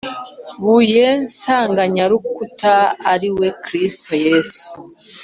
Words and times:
buye 0.63 1.05
nsanganyarukuta 1.23 2.75
ari 3.13 3.29
we 3.37 3.47
kristo 3.63 4.11
yesu 4.25 4.67